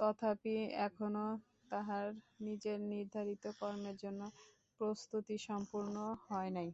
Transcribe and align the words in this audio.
তথাপি 0.00 0.54
এখনও 0.86 1.28
তাঁহার 1.70 2.06
নিজের 2.40 2.78
নির্ধারিত 2.90 3.44
কর্মের 3.58 3.96
জন্য 4.02 4.20
প্রস্তুতি 4.80 5.36
সম্পূর্ণ 5.48 5.94
হয় 6.24 6.50
নাই। 6.56 6.68